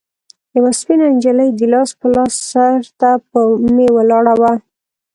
يوه 0.55 0.71
سپينه 0.79 1.05
نجلۍ 1.15 1.47
ګيلاس 1.59 1.89
په 1.99 2.05
لاس 2.13 2.33
سر 2.51 2.79
ته 2.99 3.09
مې 3.75 3.87
ولاړه 3.95 4.33
وه. 4.41 4.53